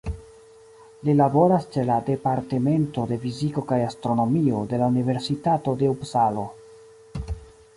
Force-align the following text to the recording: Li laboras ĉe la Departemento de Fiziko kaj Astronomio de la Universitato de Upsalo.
Li 1.09 1.13
laboras 1.17 1.67
ĉe 1.75 1.83
la 1.89 1.97
Departemento 2.07 3.03
de 3.11 3.17
Fiziko 3.25 3.65
kaj 3.73 3.79
Astronomio 3.91 4.63
de 4.73 4.81
la 4.85 4.89
Universitato 4.95 5.75
de 5.83 5.91
Upsalo. 5.97 6.49